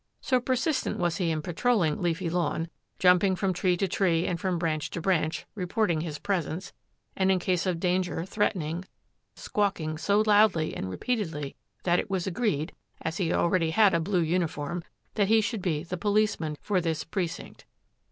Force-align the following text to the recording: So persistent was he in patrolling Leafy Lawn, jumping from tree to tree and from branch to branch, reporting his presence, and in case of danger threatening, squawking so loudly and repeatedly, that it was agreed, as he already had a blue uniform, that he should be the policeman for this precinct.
So 0.19 0.39
persistent 0.39 0.97
was 0.97 1.17
he 1.17 1.29
in 1.29 1.43
patrolling 1.43 2.01
Leafy 2.01 2.27
Lawn, 2.27 2.69
jumping 2.97 3.35
from 3.35 3.53
tree 3.53 3.77
to 3.77 3.87
tree 3.87 4.25
and 4.25 4.39
from 4.39 4.57
branch 4.57 4.89
to 4.89 4.99
branch, 4.99 5.45
reporting 5.53 6.01
his 6.01 6.17
presence, 6.17 6.73
and 7.15 7.31
in 7.31 7.37
case 7.37 7.67
of 7.67 7.79
danger 7.79 8.25
threatening, 8.25 8.83
squawking 9.35 9.99
so 9.99 10.21
loudly 10.25 10.73
and 10.75 10.89
repeatedly, 10.89 11.55
that 11.83 11.99
it 11.99 12.09
was 12.09 12.25
agreed, 12.25 12.73
as 13.03 13.17
he 13.17 13.31
already 13.31 13.69
had 13.69 13.93
a 13.93 13.99
blue 13.99 14.23
uniform, 14.23 14.83
that 15.13 15.27
he 15.27 15.39
should 15.39 15.61
be 15.61 15.83
the 15.83 15.97
policeman 15.97 16.57
for 16.63 16.81
this 16.81 17.03
precinct. 17.03 17.67